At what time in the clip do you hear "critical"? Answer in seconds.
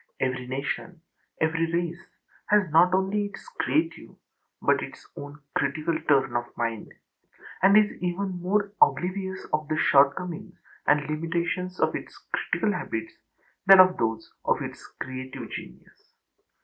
5.55-5.95, 12.33-12.73